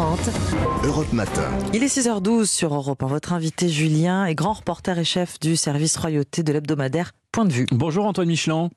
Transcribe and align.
6h30, 0.00 0.86
Europe 0.86 1.12
Matin. 1.12 1.50
Il 1.74 1.82
est 1.82 1.94
6h12 1.94 2.46
sur 2.46 2.74
Europe 2.74 3.02
1. 3.02 3.06
Votre 3.06 3.34
invité 3.34 3.68
Julien 3.68 4.24
est 4.24 4.34
grand 4.34 4.54
reporter 4.54 4.98
et 4.98 5.04
chef 5.04 5.38
du 5.40 5.56
service 5.56 5.98
royauté 5.98 6.42
de 6.42 6.54
l'hebdomadaire 6.54 7.12
Point 7.32 7.44
de 7.44 7.52
vue. 7.52 7.66
Bonjour 7.70 8.06
Antoine 8.06 8.28
Michelin. 8.28 8.70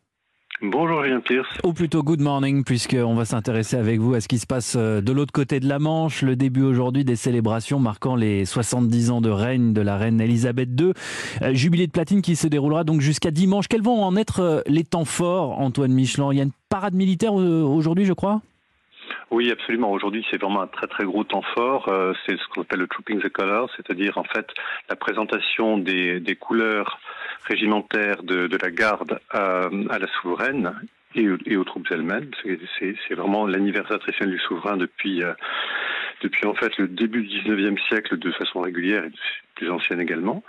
Bonjour 0.62 1.02
Julien 1.02 1.22
Pierce. 1.22 1.48
Ou 1.64 1.72
plutôt 1.72 2.04
good 2.04 2.20
morning, 2.20 2.66
puisqu'on 2.66 3.16
va 3.16 3.24
s'intéresser 3.24 3.78
avec 3.78 4.02
vous 4.02 4.16
à 4.16 4.20
ce 4.20 4.28
qui 4.28 4.38
se 4.38 4.46
passe 4.46 4.76
euh, 4.76 5.00
de 5.00 5.14
l'autre 5.14 5.32
côté 5.32 5.62
de 5.62 5.68
la 5.68 5.80
Manche. 5.80 6.24
Le 6.24 6.36
début 6.36 6.64
aujourd'hui 6.64 7.06
des 7.06 7.16
célébrations 7.16 7.80
marquant 7.80 8.18
les 8.18 8.44
70 8.44 9.12
ans 9.12 9.22
de 9.22 9.30
règne 9.30 9.72
de 9.72 9.82
la 9.82 9.98
reine 9.98 10.20
Elisabeth 10.20 10.70
II. 10.78 10.92
Euh, 11.42 11.54
Jubilé 11.54 11.88
de 11.88 11.94
platine 11.94 12.22
qui 12.22 12.36
se 12.36 12.48
déroulera 12.48 12.84
donc 12.84 13.00
jusqu'à 13.00 13.32
dimanche. 13.32 13.70
Quels 13.70 13.82
vont 13.82 14.04
en 14.04 14.18
être 14.18 14.42
euh, 14.42 14.62
les 14.68 14.84
temps 14.84 15.06
forts, 15.06 15.58
Antoine 15.62 15.94
Michelin? 15.94 16.34
Il 16.34 16.38
y 16.38 16.42
a 16.42 16.44
une 16.44 16.52
parade 16.68 16.96
militaire 16.96 17.34
aujourd'hui, 17.34 18.04
je 18.04 18.14
crois? 18.14 18.42
Oui, 19.34 19.52
absolument. 19.52 19.92
Aujourd'hui, 19.92 20.26
c'est 20.32 20.42
vraiment 20.42 20.62
un 20.62 20.68
très 20.68 20.88
très 20.88 21.04
gros 21.04 21.24
temps 21.24 21.44
fort. 21.54 21.92
c'est 22.26 22.38
ce 22.38 22.48
qu'on 22.50 22.62
appelle 22.62 22.80
le 22.80 22.88
Trooping 22.88 23.20
the 23.20 23.30
Colors, 23.30 23.70
c'est-à-dire 23.76 24.18
en 24.18 24.24
fait 24.24 24.48
la 24.90 24.96
présentation 24.96 25.78
des, 25.78 26.20
des 26.20 26.36
couleurs 26.36 27.00
régimentaire 27.46 28.24
de, 28.24 28.48
de 28.48 28.58
la 28.62 28.72
garde 28.72 29.20
à, 29.30 29.68
à, 29.90 30.00
la 30.00 30.08
souveraine 30.22 30.74
et, 31.16 31.28
et 31.46 31.58
aux 31.58 31.64
troupes 31.64 31.88
elles-mêmes. 31.92 32.32
C'est 32.80 33.14
vraiment 33.14 33.46
l'anniversaire 33.46 34.00
traditionnel 34.00 34.36
du 34.36 34.42
souverain 34.42 34.78
depuis, 34.78 35.24
euh, 35.24 35.34
depuis 36.22 36.46
en 36.48 36.54
fait 36.54 36.76
le 36.78 36.88
début 36.88 37.24
du 37.24 37.42
19e 37.42 37.78
siècle 37.88 38.18
de 38.18 38.32
façon 38.32 38.62
régulière 38.62 39.04
et 39.04 39.12
plus 39.56 39.70
ancienne 39.70 40.02
également. 40.02 40.44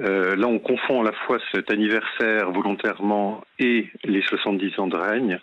Euh, 0.00 0.36
là, 0.36 0.46
on 0.46 0.58
confond 0.58 1.02
à 1.02 1.04
la 1.04 1.12
fois 1.12 1.38
cet 1.52 1.70
anniversaire 1.70 2.50
volontairement 2.50 3.42
et 3.58 3.88
les 4.04 4.22
70 4.22 4.78
ans 4.78 4.86
de 4.86 4.96
règne 4.96 5.38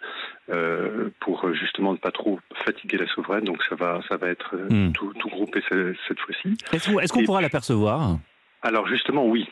euh, 0.50 1.10
pour 1.20 1.54
justement 1.54 1.94
ne 1.94 1.98
pas 1.98 2.12
trop 2.12 2.40
fatiguer 2.66 2.98
la 2.98 3.08
souveraine. 3.08 3.44
Donc 3.46 3.64
ça 3.64 3.76
va, 3.76 4.02
ça 4.10 4.18
va 4.18 4.28
être 4.30 4.56
hmm. 4.70 4.92
tout, 4.92 5.14
tout, 5.14 5.30
groupé 5.30 5.62
cette, 5.70 5.96
cette 6.08 6.20
fois-ci. 6.20 6.58
Est-ce 6.74 7.14
qu'on 7.14 7.24
pourra 7.24 7.42
l'apercevoir? 7.42 8.18
Alors 8.62 8.88
justement 8.88 9.26
oui, 9.26 9.48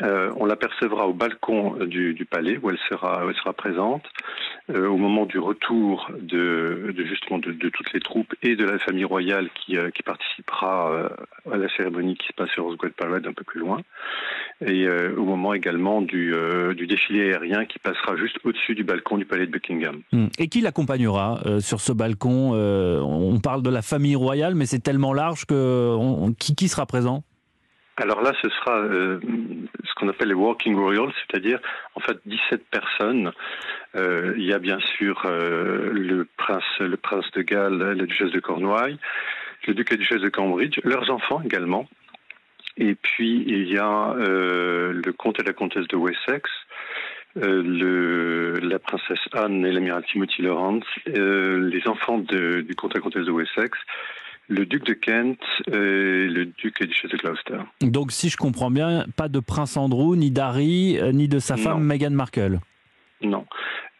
euh, 0.00 0.32
on 0.36 0.46
l'apercevra 0.46 1.06
au 1.06 1.12
balcon 1.12 1.76
du, 1.84 2.14
du, 2.14 2.24
palais 2.24 2.58
où 2.62 2.70
elle 2.70 2.78
sera, 2.88 3.52
présente 3.52 4.04
euh, 4.70 4.88
au 4.88 4.96
moment 4.96 5.26
du 5.26 5.38
retour 5.38 6.10
de, 6.18 6.94
justement 6.96 7.38
de, 7.38 7.52
toutes 7.68 7.92
les 7.92 8.00
troupes 8.00 8.34
et 8.42 8.56
de 8.56 8.64
la 8.64 8.78
famille 8.78 9.04
royale 9.04 9.50
qui, 9.54 9.76
euh, 9.76 9.90
participera 10.04 10.90
euh, 10.90 11.08
à 11.52 11.56
la 11.56 11.68
cérémonie 11.76 12.16
qui 12.16 12.26
se 12.26 12.32
passe 12.32 12.48
sur 12.50 12.64
Roswell 12.64 12.92
Parade 12.92 13.26
un 13.26 13.32
peu 13.32 13.44
plus 13.44 13.60
loin 13.60 13.82
et 14.64 14.86
euh, 14.86 15.14
au 15.16 15.24
moment 15.24 15.52
également 15.52 16.00
du, 16.00 16.34
défilé 16.88 17.30
aérien 17.30 17.66
qui 17.66 17.78
passera 17.78 18.16
juste 18.16 18.38
au-dessus 18.44 18.74
du 18.74 18.84
balcon 18.84 19.18
du 19.18 19.24
palais 19.26 19.46
de 19.46 19.52
Buckingham. 19.52 20.00
Hmm. 20.12 20.26
Et 20.38 20.48
qui 20.48 20.60
l'accompagnera 20.60 21.42
sur 21.60 21.80
ce 21.80 21.92
balcon 21.92 22.52
On 22.52 23.38
parle 23.40 23.62
de 23.62 23.70
la 23.70 23.82
famille 23.82 24.16
royale, 24.16 24.54
mais 24.54 24.66
c'est 24.66 24.80
tellement 24.80 25.12
large 25.12 25.44
que 25.46 25.94
on, 25.96 26.32
qui, 26.32 26.54
qui 26.54 26.68
sera 26.68 26.86
présent? 26.86 27.22
Alors 27.96 28.22
là, 28.22 28.32
ce 28.40 28.48
sera 28.48 28.78
euh, 28.78 29.20
ce 29.84 29.94
qu'on 29.94 30.08
appelle 30.08 30.28
les 30.28 30.34
Walking 30.34 30.74
Royals, 30.76 31.12
c'est-à-dire 31.26 31.60
en 31.94 32.00
fait 32.00 32.16
17 32.24 32.64
personnes. 32.70 33.32
Euh, 33.96 34.34
il 34.38 34.44
y 34.44 34.52
a 34.52 34.58
bien 34.58 34.78
sûr 34.96 35.22
euh, 35.26 35.90
le 35.92 36.26
prince, 36.36 36.64
le 36.80 36.96
prince 36.96 37.30
de 37.32 37.42
Galles, 37.42 37.78
la 37.78 38.06
duchesse 38.06 38.30
de 38.30 38.40
Cornouailles, 38.40 38.98
le 39.66 39.74
duc 39.74 39.88
et 39.90 39.94
la 39.94 39.98
duchesse 39.98 40.22
de 40.22 40.30
Cambridge, 40.30 40.78
leurs 40.84 41.10
enfants 41.10 41.42
également. 41.44 41.86
Et 42.78 42.94
puis 42.94 43.44
il 43.46 43.70
y 43.70 43.76
a 43.76 44.14
le 44.16 45.12
comte 45.12 45.38
et 45.38 45.42
la 45.42 45.52
comtesse 45.52 45.86
de 45.88 45.96
Wessex, 45.96 46.50
le, 47.36 48.58
la 48.62 48.78
princesse 48.78 49.20
Anne 49.32 49.66
et 49.66 49.72
l'amiral 49.72 50.02
Timothy 50.10 50.40
Lawrence, 50.40 50.86
les 51.04 51.82
enfants 51.86 52.16
du 52.16 52.74
comte 52.74 52.92
et 52.92 52.98
la 52.98 53.02
comtesse 53.02 53.26
de 53.26 53.30
Wessex, 53.30 53.78
le 54.52 54.66
duc 54.66 54.84
de 54.84 54.92
Kent 54.92 55.40
et 55.66 55.70
le 55.72 56.46
duc 56.46 56.80
et 56.80 56.86
duchesse 56.86 57.10
de 57.10 57.16
Gloucester. 57.16 57.58
Donc 57.80 58.12
si 58.12 58.28
je 58.28 58.36
comprends 58.36 58.70
bien, 58.70 59.06
pas 59.16 59.28
de 59.28 59.40
prince 59.40 59.76
Andrew, 59.76 60.16
ni 60.16 60.30
d'Harry, 60.30 60.98
euh, 60.98 61.12
ni 61.12 61.28
de 61.28 61.38
sa 61.38 61.56
femme 61.56 61.82
Meghan 61.82 62.10
Markle 62.10 62.60
Non. 63.22 63.46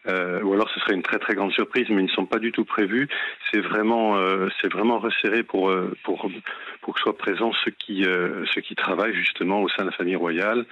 Euh, 0.05 0.41
ou 0.43 0.51
alors 0.51 0.69
ce 0.73 0.81
serait 0.81 0.95
une 0.95 1.01
très 1.01 1.17
très 1.17 1.33
grande 1.33 1.53
surprise, 1.53 1.87
mais 1.89 2.01
ils 2.01 2.07
ne 2.07 2.11
sont 2.11 2.25
pas 2.25 2.39
du 2.39 2.51
tout 2.51 2.65
prévus. 2.65 3.07
C'est 3.51 3.61
vraiment, 3.61 4.17
euh, 4.17 4.49
c'est 4.61 4.71
vraiment 4.71 4.99
resserré 4.99 5.43
pour, 5.43 5.69
euh, 5.69 5.95
pour, 6.03 6.29
pour 6.81 6.93
que 6.93 6.99
soient 6.99 7.17
présents 7.17 7.53
ceux 7.63 7.71
qui, 7.71 8.03
ceux 8.53 8.61
qui 8.61 8.75
travaillent 8.75 9.15
justement 9.15 9.61
au 9.61 9.69
sein 9.69 9.83
de 9.83 9.89
la 9.89 9.95
famille 9.95 10.17
royale 10.17 10.65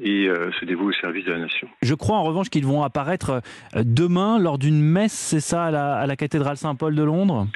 et 0.00 0.28
se 0.60 0.64
dévouent 0.64 0.90
au 0.90 0.92
service 0.92 1.24
de 1.24 1.32
la 1.32 1.38
nation. 1.38 1.68
Je 1.82 1.94
crois 1.94 2.16
en 2.16 2.22
revanche 2.22 2.48
qu'ils 2.48 2.66
vont 2.66 2.82
apparaître 2.84 3.42
demain 3.74 4.38
lors 4.38 4.58
d'une 4.58 4.80
messe, 4.80 5.12
c'est 5.12 5.40
ça, 5.40 5.64
à 5.64 5.70
la, 5.72 5.94
à 5.96 6.06
la 6.06 6.14
cathédrale 6.14 6.56
Saint-Paul 6.56 6.94
de 6.94 7.02
Londres? 7.02 7.48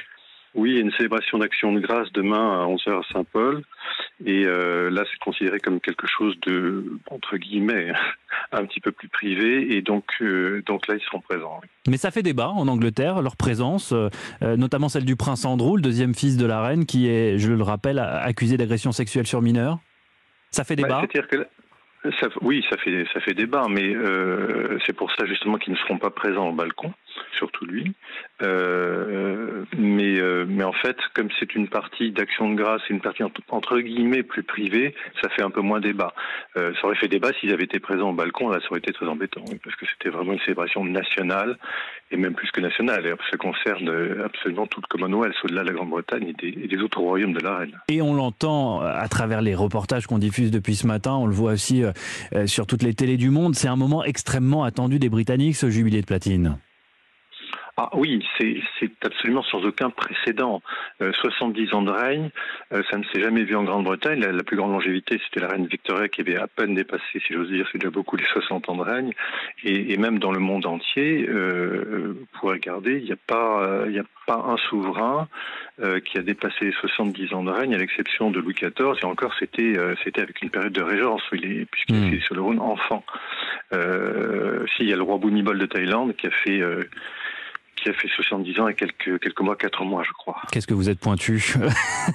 Oui, 0.53 0.71
il 0.71 0.75
y 0.75 0.77
a 0.79 0.81
une 0.81 0.91
célébration 0.91 1.37
d'action 1.37 1.71
de 1.71 1.79
grâce 1.79 2.11
demain 2.11 2.61
à 2.61 2.65
11h 2.65 2.99
à 2.99 3.13
Saint-Paul. 3.13 3.63
Et 4.25 4.45
euh, 4.45 4.89
là, 4.89 5.03
c'est 5.09 5.19
considéré 5.19 5.59
comme 5.59 5.79
quelque 5.79 6.07
chose 6.07 6.37
de, 6.41 6.99
entre 7.09 7.37
guillemets, 7.37 7.93
un 8.51 8.65
petit 8.65 8.81
peu 8.81 8.91
plus 8.91 9.07
privé. 9.07 9.75
Et 9.75 9.81
donc, 9.81 10.05
euh, 10.21 10.61
donc 10.65 10.87
là, 10.87 10.95
ils 10.95 11.03
seront 11.03 11.21
présents. 11.21 11.61
Mais 11.87 11.97
ça 11.97 12.11
fait 12.11 12.21
débat 12.21 12.49
en 12.49 12.67
Angleterre, 12.67 13.21
leur 13.21 13.37
présence, 13.37 13.93
euh, 13.93 14.09
notamment 14.57 14.89
celle 14.89 15.05
du 15.05 15.15
prince 15.15 15.45
Andrew, 15.45 15.77
le 15.77 15.81
deuxième 15.81 16.13
fils 16.13 16.35
de 16.35 16.45
la 16.45 16.61
reine, 16.61 16.85
qui 16.85 17.07
est, 17.07 17.37
je 17.37 17.53
le 17.53 17.63
rappelle, 17.63 17.99
accusé 17.99 18.57
d'agression 18.57 18.91
sexuelle 18.91 19.27
sur 19.27 19.41
mineurs. 19.41 19.79
Ça 20.51 20.65
fait 20.65 20.75
débat. 20.75 21.01
Bah, 21.01 21.21
ça, 22.19 22.27
oui, 22.41 22.65
ça 22.69 22.77
fait 22.77 23.05
ça 23.13 23.19
fait 23.19 23.33
débat, 23.33 23.65
mais 23.69 23.95
euh, 23.95 24.79
c'est 24.85 24.93
pour 24.93 25.11
ça 25.11 25.25
justement 25.25 25.57
qu'ils 25.57 25.73
ne 25.73 25.77
seront 25.77 25.99
pas 25.99 26.09
présents 26.09 26.49
au 26.49 26.53
balcon, 26.53 26.93
surtout 27.41 27.65
lui. 27.65 27.93
Euh, 28.43 29.65
mais 29.75 30.19
euh, 30.19 30.45
mais 30.47 30.63
en 30.63 30.73
fait, 30.73 30.97
comme 31.15 31.29
c'est 31.39 31.55
une 31.55 31.67
partie 31.67 32.11
d'action 32.11 32.51
de 32.51 32.55
grâce, 32.55 32.81
une 32.89 33.01
partie 33.01 33.23
entre, 33.23 33.79
guillemets 33.79 34.23
plus 34.23 34.43
privée, 34.43 34.93
ça 35.21 35.29
fait 35.29 35.41
un 35.41 35.49
peu 35.49 35.61
moins 35.61 35.79
débat. 35.79 36.13
Euh, 36.57 36.71
ça 36.79 36.87
aurait 36.87 36.95
fait 36.95 37.07
débat 37.07 37.31
s'ils 37.39 37.51
avaient 37.51 37.63
été 37.63 37.79
présents 37.79 38.11
au 38.11 38.13
balcon, 38.13 38.51
ça 38.51 38.59
aurait 38.69 38.79
été 38.79 38.93
très 38.93 39.07
embêtant, 39.07 39.43
parce 39.63 39.75
que 39.75 39.85
c'était 39.91 40.09
vraiment 40.09 40.33
une 40.33 40.39
célébration 40.41 40.85
nationale 40.85 41.57
et 42.11 42.17
même 42.17 42.33
plus 42.33 42.51
que 42.51 42.61
nationale. 42.61 43.07
Et 43.07 43.13
ça 43.31 43.37
concerne 43.37 43.89
absolument 44.23 44.67
tout 44.67 44.81
le 44.81 44.87
Commonwealth, 44.87 45.35
au-delà 45.43 45.63
de 45.63 45.67
la 45.67 45.73
Grande-Bretagne 45.73 46.27
et 46.27 46.33
des, 46.33 46.63
et 46.63 46.67
des 46.67 46.77
autres 46.77 46.99
royaumes 46.99 47.33
de 47.33 47.39
la 47.39 47.57
reine. 47.57 47.77
Et 47.87 48.01
on 48.01 48.13
l'entend 48.13 48.81
à 48.81 49.07
travers 49.07 49.41
les 49.41 49.55
reportages 49.55 50.05
qu'on 50.05 50.19
diffuse 50.19 50.51
depuis 50.51 50.75
ce 50.75 50.85
matin, 50.85 51.15
on 51.15 51.25
le 51.25 51.33
voit 51.33 51.53
aussi 51.53 51.83
euh, 51.83 52.47
sur 52.47 52.67
toutes 52.67 52.83
les 52.83 52.93
télés 52.93 53.17
du 53.17 53.29
monde. 53.29 53.55
C'est 53.55 53.67
un 53.67 53.75
moment 53.75 54.03
extrêmement 54.03 54.63
attendu 54.63 54.99
des 54.99 55.09
Britanniques, 55.09 55.55
ce 55.55 55.69
jubilé 55.69 56.01
de 56.01 56.05
platine. 56.05 56.57
Ah 57.77 57.89
oui, 57.93 58.23
c'est 58.37 58.91
absolument 59.03 59.43
sans 59.43 59.63
aucun 59.63 59.89
précédent. 59.89 60.61
Euh, 61.01 61.11
70 61.13 61.73
ans 61.73 61.81
de 61.81 61.91
règne, 61.91 62.29
euh, 62.73 62.83
ça 62.91 62.97
ne 62.97 63.03
s'est 63.05 63.21
jamais 63.21 63.43
vu 63.43 63.55
en 63.55 63.63
Grande-Bretagne. 63.63 64.19
La, 64.19 64.31
la, 64.31 64.43
plus 64.43 64.57
grande 64.57 64.73
longévité, 64.73 65.19
c'était 65.23 65.39
la 65.39 65.47
reine 65.47 65.67
Victoria 65.67 66.09
qui 66.09 66.21
avait 66.21 66.37
à 66.37 66.47
peine 66.47 66.75
dépassé, 66.75 67.03
si 67.13 67.33
j'ose 67.33 67.49
dire, 67.49 67.67
c'est 67.71 67.77
déjà 67.77 67.89
beaucoup 67.89 68.17
les 68.17 68.25
60 68.25 68.69
ans 68.69 68.75
de 68.75 68.81
règne. 68.81 69.13
Et, 69.63 69.93
et 69.93 69.97
même 69.97 70.19
dans 70.19 70.31
le 70.31 70.39
monde 70.39 70.65
entier, 70.65 71.25
euh, 71.29 72.15
vous 72.19 72.27
pourrez 72.33 72.53
regarder, 72.53 72.97
il 72.97 73.05
n'y 73.05 73.11
a 73.13 73.17
pas, 73.27 73.63
euh, 73.63 73.85
il 73.89 73.97
a 73.97 74.03
pas 74.27 74.43
un 74.47 74.57
souverain 74.69 75.27
euh, 75.81 75.99
qui 75.99 76.17
a 76.17 76.21
dépassé 76.21 76.65
les 76.65 76.73
70 76.73 77.33
ans 77.33 77.43
de 77.43 77.51
règne, 77.51 77.73
à 77.73 77.77
l'exception 77.77 78.31
de 78.31 78.39
Louis 78.39 78.53
XIV. 78.53 78.97
Et 79.01 79.05
encore, 79.05 79.33
c'était 79.39 79.77
c'était 80.03 80.21
avec 80.21 80.41
une 80.41 80.49
période 80.49 80.73
de 80.73 80.81
régence, 80.81 81.21
puisqu'il 81.29 81.95
mmh. 81.95 82.07
était 82.07 82.23
sur 82.23 82.35
le 82.35 82.41
trône 82.41 82.59
enfant. 82.59 83.03
si, 83.71 84.83
il 84.83 84.89
y 84.89 84.93
a 84.93 84.97
le 84.97 85.03
roi 85.03 85.17
Bhumibol 85.17 85.57
de 85.57 85.65
Thaïlande 85.65 86.15
qui 86.15 86.27
a 86.27 86.31
fait 86.31 86.61
qui 87.81 87.89
a 87.89 87.93
fait 87.93 88.07
70 88.07 88.59
ans 88.59 88.67
et 88.67 88.73
quelques, 88.73 89.19
quelques 89.19 89.39
mois, 89.41 89.55
4 89.55 89.83
mois, 89.83 90.03
je 90.03 90.11
crois. 90.11 90.41
Qu'est-ce 90.51 90.67
que 90.67 90.73
vous 90.73 90.89
êtes 90.89 90.99
pointu 90.99 91.55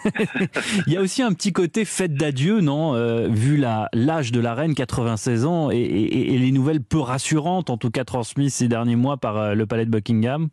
Il 0.87 0.93
y 0.93 0.97
a 0.97 1.01
aussi 1.01 1.23
un 1.23 1.33
petit 1.33 1.53
côté 1.53 1.85
fête 1.85 2.15
d'adieu, 2.15 2.61
non 2.61 2.95
euh, 2.95 3.29
Vu 3.29 3.57
l'âge 3.57 4.33
de 4.33 4.41
la 4.41 4.55
reine, 4.55 4.75
96 4.75 5.45
ans, 5.45 5.71
et, 5.71 5.77
et, 5.77 6.35
et, 6.35 6.39
les 6.39 6.53
nouvelles 6.53 6.83
peu 6.83 6.99
rassurantes, 6.99 7.71
en 7.71 7.77
tout 7.77 7.91
cas 7.91 8.05
transmises 8.05 8.55
ces 8.55 8.69
derniers 8.69 8.97
mois 8.97 9.17
par 9.17 9.37
euh, 9.37 9.55
le 9.55 9.67
palais 9.67 9.85
de 9.85 9.91
Buckingham 9.91 10.49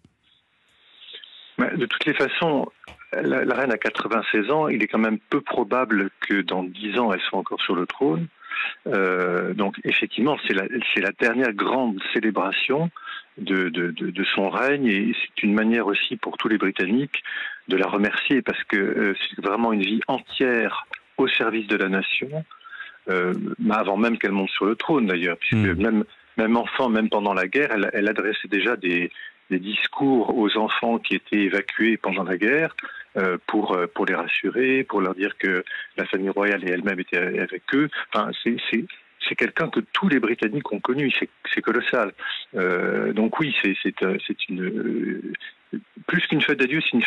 De 1.59 1.85
toutes 1.85 2.05
les 2.05 2.13
façons, 2.13 2.67
la, 3.13 3.45
la 3.45 3.55
reine 3.55 3.71
a 3.71 3.77
96 3.77 4.51
ans, 4.51 4.67
il 4.67 4.81
est 4.83 4.87
quand 4.87 4.99
même 4.99 5.19
peu 5.29 5.41
probable 5.41 6.09
que 6.27 6.41
dans 6.41 6.63
10 6.63 6.99
ans, 6.99 7.13
elle 7.13 7.21
soit 7.21 7.39
encore 7.39 7.61
sur 7.61 7.75
le 7.75 7.85
trône. 7.85 8.27
Euh, 8.87 9.53
donc 9.53 9.75
effectivement, 9.83 10.37
c'est 10.47 10.53
la, 10.53 10.63
la 10.63 11.11
dernière 11.19 11.53
grande 11.53 11.99
célébration 12.13 12.89
de, 13.37 13.69
de, 13.69 13.91
de, 13.91 14.09
de 14.09 14.23
son 14.35 14.49
règne 14.49 14.87
et 14.87 15.15
c'est 15.19 15.43
une 15.43 15.53
manière 15.53 15.87
aussi 15.87 16.17
pour 16.17 16.37
tous 16.37 16.47
les 16.47 16.57
Britanniques 16.57 17.23
de 17.67 17.77
la 17.77 17.87
remercier 17.87 18.41
parce 18.41 18.63
que 18.65 18.77
euh, 18.77 19.13
c'est 19.29 19.43
vraiment 19.43 19.73
une 19.73 19.81
vie 19.81 20.01
entière 20.07 20.85
au 21.17 21.27
service 21.27 21.67
de 21.67 21.75
la 21.75 21.89
nation, 21.89 22.43
euh, 23.09 23.33
avant 23.71 23.97
même 23.97 24.17
qu'elle 24.17 24.31
monte 24.31 24.49
sur 24.49 24.65
le 24.65 24.75
trône 24.75 25.07
d'ailleurs, 25.07 25.37
puisque 25.37 25.55
mmh. 25.55 25.81
même, 25.81 26.03
même 26.37 26.57
enfant, 26.57 26.89
même 26.89 27.09
pendant 27.09 27.33
la 27.33 27.47
guerre, 27.47 27.69
elle, 27.71 27.89
elle 27.93 28.07
adressait 28.07 28.47
déjà 28.47 28.75
des, 28.75 29.11
des 29.49 29.59
discours 29.59 30.35
aux 30.37 30.57
enfants 30.57 30.97
qui 30.97 31.15
étaient 31.15 31.43
évacués 31.43 31.97
pendant 31.97 32.23
la 32.23 32.37
guerre 32.37 32.75
euh, 33.17 33.37
pour 33.47 33.77
pour 33.93 34.05
les 34.05 34.15
rassurer, 34.15 34.83
pour 34.83 35.01
leur 35.01 35.13
dire 35.13 35.37
que 35.37 35.63
la 35.97 36.05
famille 36.05 36.29
royale 36.29 36.67
et 36.67 36.71
elle-même 36.71 36.99
étaient 36.99 37.17
avec 37.17 37.61
eux. 37.73 37.89
Enfin, 38.11 38.31
c'est 38.43 38.57
c'est 39.27 39.35
quelqu'un 39.35 39.69
que 39.69 39.79
tous 39.79 40.07
les 40.07 40.19
Britanniques 40.19 40.71
ont 40.71 40.79
connu, 40.79 41.11
c'est 41.53 41.61
colossal. 41.61 42.13
Euh, 42.55 43.13
donc 43.13 43.39
oui, 43.39 43.55
c'est 43.61 44.49
une 44.49 45.33
plus 46.07 46.27
qu'une 46.27 46.41
fête 46.41 46.59
d'adieu, 46.59 46.81
c'est 46.81 46.97
une 46.97 47.03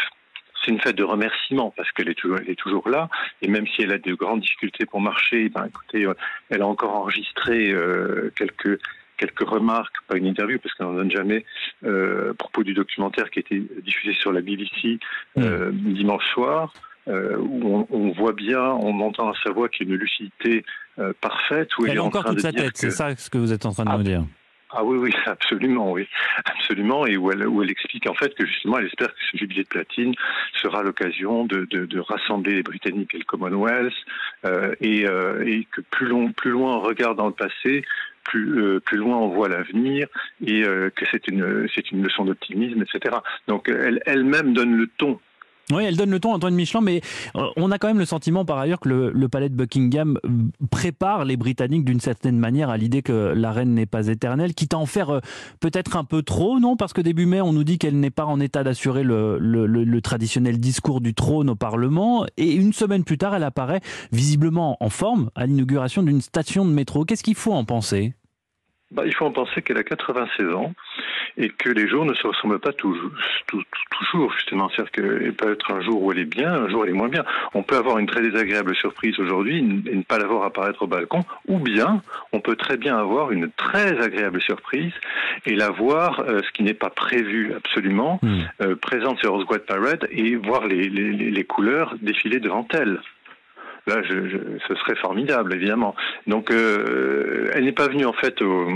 c'est 0.65 0.73
une 0.73 0.81
fête 0.81 0.97
de 0.97 1.05
remerciement 1.05 1.73
parce 1.77 1.93
qu'elle 1.93 2.09
est 2.09 2.15
toujours, 2.15 2.39
elle 2.41 2.51
est 2.51 2.59
toujours 2.59 2.89
là. 2.89 3.09
Et 3.41 3.49
même 3.49 3.67
si 3.69 3.83
elle 3.83 3.93
a 3.93 3.99
de 3.99 4.15
grandes 4.15 4.41
difficultés 4.41 4.85
pour 4.85 5.01
marcher, 5.01 5.49
ben 5.49 5.67
écoutez, 5.67 6.07
elle 6.51 6.63
a 6.63 6.67
encore 6.67 6.95
enregistré 6.95 7.73
quelques 8.35 8.81
quelques 9.17 9.49
remarques, 9.49 9.95
pas 10.09 10.17
une 10.17 10.27
interview 10.27 10.59
parce 10.59 10.75
qu'on 10.75 10.85
n'en 10.85 10.95
donne 10.95 11.11
jamais, 11.11 11.45
euh, 11.85 12.33
à 12.33 12.35
propos 12.35 12.63
du 12.63 12.75
documentaire 12.75 13.31
qui 13.31 13.39
a 13.39 13.41
été 13.41 13.63
diffusé 13.83 14.15
sur 14.15 14.33
la 14.33 14.41
BBC 14.41 14.99
euh, 15.39 15.71
mm. 15.73 15.93
dimanche 15.95 16.27
soir. 16.33 16.73
Euh, 17.09 17.37
où 17.39 17.87
on, 17.91 18.11
voit 18.11 18.33
bien, 18.33 18.61
on 18.61 18.99
entend 19.01 19.31
à 19.31 19.35
sa 19.45 19.53
voix 19.53 19.69
qu'il 19.69 19.87
y 19.87 19.91
a 19.91 19.95
une 19.95 20.01
lucidité 20.01 20.65
euh, 20.99 21.13
parfaite. 21.21 21.69
Où 21.79 21.87
elle, 21.87 21.99
a 21.99 22.03
encore 22.03 22.25
toute 22.25 22.41
sa 22.41 22.53
tête, 22.53 22.77
c'est 22.77 22.91
ça 22.91 23.15
ce 23.15 23.31
que 23.31 23.39
vous 23.39 23.53
êtes 23.53 23.65
en 23.65 23.73
train 23.73 23.85
de 23.85 23.91
ah, 23.91 23.97
nous 23.97 24.03
dire? 24.03 24.25
Ah 24.71 24.85
oui, 24.85 24.99
oui, 24.99 25.13
absolument, 25.27 25.93
oui, 25.93 26.09
absolument, 26.45 27.07
et 27.07 27.17
où 27.17 27.31
elle, 27.31 27.47
où 27.47 27.63
elle 27.63 27.71
explique 27.71 28.09
en 28.09 28.15
fait 28.15 28.35
que 28.35 28.45
justement, 28.45 28.79
elle 28.79 28.87
espère 28.87 29.09
que 29.09 29.21
ce 29.31 29.37
jubilé 29.37 29.63
de 29.63 29.69
platine 29.69 30.15
sera 30.61 30.83
l'occasion 30.83 31.45
de, 31.45 31.67
de, 31.71 31.87
de, 31.87 32.01
rassembler 32.01 32.57
les 32.57 32.63
Britanniques 32.63 33.15
et 33.15 33.19
le 33.19 33.25
Commonwealth, 33.25 33.95
euh, 34.45 34.75
et, 34.81 35.07
euh, 35.07 35.45
et, 35.47 35.67
que 35.71 35.81
plus, 35.81 36.07
long, 36.07 36.33
plus 36.33 36.51
loin 36.51 36.77
on 36.77 36.81
regarde 36.81 37.17
dans 37.17 37.27
le 37.27 37.33
passé, 37.33 37.85
plus, 38.25 38.61
euh, 38.61 38.81
plus 38.81 38.99
loin 38.99 39.17
on 39.19 39.29
voit 39.29 39.49
l'avenir 39.49 40.09
et 40.45 40.63
que 40.63 41.05
c'est 41.13 41.29
une, 41.29 41.69
c'est 41.75 41.93
une 41.93 42.03
leçon 42.03 42.25
d'optimisme, 42.25 42.83
etc. 42.83 43.17
Donc 43.47 43.69
elle, 43.69 44.03
elle-même 44.05 44.53
donne 44.53 44.77
le 44.77 44.89
ton 44.89 45.21
oui, 45.73 45.85
elle 45.85 45.97
donne 45.97 46.11
le 46.11 46.21
ton, 46.21 46.33
Antoine 46.33 46.55
Michelin, 46.55 46.81
mais 46.81 47.01
euh, 47.35 47.43
on 47.57 47.73
a 47.73 47.79
quand 47.79 47.89
même 47.89 47.99
le 47.99 48.05
sentiment 48.05 48.45
par 48.45 48.59
ailleurs 48.59 48.79
que 48.79 48.89
le, 48.89 49.29
palais 49.29 49.49
de 49.49 49.55
Buckingham 49.55 50.19
prépare 50.71 51.25
les 51.25 51.37
Britanniques 51.37 51.85
d'une 51.85 51.99
certaine 51.99 52.39
manière 52.39 52.71
à 52.71 52.77
l'idée 52.77 53.03
que 53.03 53.33
la 53.35 53.51
reine 53.51 53.75
n'est 53.75 53.87
pas 53.87 54.07
éternelle, 54.07 54.55
quitte 54.55 54.75
à 54.75 54.79
en 54.79 54.87
faire 54.87 55.21
peut-être 55.59 55.97
un 55.97 56.05
peu 56.05 56.23
trop, 56.23 56.61
non? 56.61 56.77
Parce 56.77 56.93
que 56.93 57.01
début 57.01 57.27
mai, 57.27 57.41
on 57.41 57.53
nous 57.53 57.65
dit 57.65 57.79
qu'elle 57.79 57.99
n'est 57.99 58.11
pas 58.11 58.27
en 58.27 58.39
état 58.39 58.63
d'assurer 58.63 59.03
le, 59.03 60.01
traditionnel 60.03 60.61
discours 60.61 61.01
du 61.01 61.15
trône 61.15 61.51
au 61.51 61.57
Parlement, 61.57 62.27
et 62.37 62.53
une 62.53 62.73
semaine 62.73 63.03
plus 63.03 63.19
tard, 63.19 63.35
elle 63.35 63.43
apparaît 63.43 63.81
visiblement 64.13 64.77
en 64.81 64.91
forme 64.91 65.31
à 65.35 65.47
l'inauguration 65.47 66.03
d'une 66.03 66.21
station 66.21 66.65
de 66.65 66.71
métro. 66.71 67.05
Qu'est-ce 67.05 67.25
qu'il 67.25 67.35
faut 67.35 67.53
en 67.53 67.65
penser? 67.65 68.15
Bah, 68.93 69.03
il 69.05 69.15
faut 69.15 69.27
en 69.27 69.33
penser 69.33 69.63
qu'elle 69.63 69.79
a 69.79 69.83
96 69.83 70.55
ans 70.55 70.73
et 71.37 71.49
que 71.49 71.69
les 71.69 71.89
jours 71.89 72.05
ne 72.05 72.15
se 72.15 72.27
ressemblent 72.27 72.61
pas 72.61 72.73
toujours, 72.73 73.11
toujours 73.91 74.33
justement. 74.33 74.69
C'est-à-dire 74.69 74.93
qu'il 74.93 75.33
peut 75.35 75.53
être 75.53 75.73
un 75.73 75.81
jour 75.83 76.03
où 76.03 76.13
elle 76.13 76.21
est 76.21 76.25
bien, 76.25 76.53
un 76.53 76.69
jour 76.69 76.81
où 76.81 76.85
elle 76.85 76.91
est 76.91 76.95
moins 76.95 77.09
bien. 77.09 77.25
On 77.55 77.63
peut 77.63 77.77
avoir 77.77 77.99
une 77.99 78.07
très 78.07 78.23
désagréable 78.23 78.75
surprise 78.77 79.19
aujourd'hui 79.19 79.59
et 79.59 79.97
ne 79.97 80.03
pas 80.03 80.19
la 80.19 80.27
voir 80.27 80.45
apparaître 80.45 80.83
au 80.83 80.87
balcon, 80.87 81.25
ou 81.49 81.59
bien 81.59 82.01
on 82.33 82.41
peut 82.41 82.57
très 82.57 82.77
bien 82.77 82.97
avoir 82.97 83.33
une 83.33 83.51
très 83.51 84.01
agréable 84.01 84.41
surprise 84.41 84.93
et 85.45 85.55
la 85.55 85.71
voir, 85.71 86.21
euh, 86.21 86.41
ce 86.43 86.53
qui 86.53 86.63
n'est 86.63 86.75
pas 86.75 86.91
prévu 86.91 87.53
absolument, 87.55 88.21
hmm. 88.23 88.41
euh, 88.63 88.77
présente 88.77 89.19
sur 89.19 89.33
Rose 89.33 89.47
Parade 89.67 90.09
et 90.11 90.37
voir 90.37 90.67
les, 90.67 90.89
les, 90.89 91.13
les 91.13 91.45
couleurs 91.45 91.95
défiler 92.01 92.41
devant 92.41 92.67
elle. 92.73 93.01
Là, 93.87 94.03
je, 94.03 94.29
je, 94.29 94.39
ce 94.67 94.75
serait 94.75 94.97
formidable, 94.97 95.55
évidemment. 95.55 95.95
Donc, 96.27 96.51
euh, 96.51 97.51
elle 97.55 97.65
n'est 97.65 97.73
pas 97.73 97.89
venue 97.89 98.05
en 98.05 98.13
fait 98.13 98.43
au, 98.43 98.69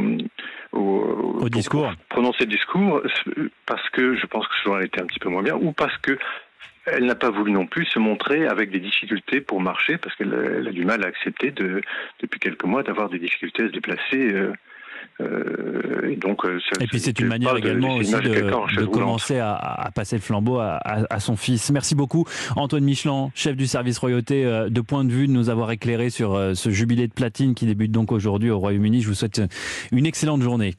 au, 0.73 1.39
au 1.41 1.49
discours, 1.49 1.93
prononcer 2.09 2.45
le 2.45 2.51
discours, 2.51 3.03
parce 3.67 3.89
que 3.91 4.15
je 4.15 4.27
pense 4.27 4.47
que 4.47 4.55
ce 4.59 4.65
jour-là 4.65 4.85
était 4.85 5.01
un 5.01 5.07
petit 5.07 5.19
peu 5.19 5.29
moins 5.29 5.43
bien, 5.43 5.57
ou 5.57 5.73
parce 5.73 5.97
que 5.99 6.17
elle 6.87 7.07
n'a 7.07 7.15
pas 7.15 7.31
voulu 7.31 7.53
non 7.53 7.67
plus 7.67 7.85
se 7.87 7.99
montrer 7.99 8.47
avec 8.47 8.71
des 8.71 8.81
difficultés 8.81 9.41
pour 9.41 9.61
marcher, 9.61 9.99
parce 9.99 10.15
qu'elle 10.17 10.67
a 10.67 10.73
du 10.73 10.85
mal 10.85 11.05
à 11.05 11.09
accepter 11.09 11.51
de, 11.51 11.83
depuis 12.21 12.41
quelques 12.41 12.65
mois 12.65 12.83
d'avoir 12.83 13.09
des 13.09 13.19
difficultés 13.19 13.65
à 13.65 13.67
se 13.67 13.73
déplacer. 13.73 14.33
Euh, 14.33 14.53
euh, 14.53 14.53
et, 15.21 16.17
donc, 16.17 16.45
euh, 16.45 16.59
et 16.81 16.87
puis 16.87 17.01
c'est 17.01 17.19
une 17.21 17.27
manière 17.27 17.57
également 17.57 17.97
aussi 17.97 18.13
de, 18.13 18.87
commencer 18.87 19.39
à, 19.39 19.91
passer 19.95 20.17
le 20.17 20.23
flambeau 20.23 20.59
à, 20.59 21.21
son 21.21 21.37
fils. 21.37 21.71
Merci 21.71 21.95
beaucoup 21.95 22.25
Antoine 22.57 22.85
Michelin, 22.85 23.31
chef 23.35 23.57
du 23.57 23.67
service 23.67 23.99
royauté 23.99 24.45
euh, 24.45 24.69
de 24.69 24.81
Point 24.81 25.05
de 25.05 25.13
Vue, 25.13 25.27
de 25.27 25.33
nous 25.33 25.51
avoir 25.51 25.71
éclairé 25.71 26.11
sur 26.11 26.39
ce 26.55 26.71
jubilé 26.71 27.07
de 27.07 27.13
platine 27.13 27.55
qui 27.55 27.67
débute 27.67 27.93
donc 27.93 28.13
aujourd'hui 28.13 28.51
au 28.51 28.59
Royaume-Uni. 28.59 29.03
Je 29.03 29.09
vous 29.09 29.15
souhaite 29.15 29.43
une 29.93 30.07
excellente 30.07 30.43
journée. 30.43 30.75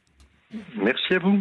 Merci 0.76 1.14
à 1.16 1.20
vous. 1.20 1.40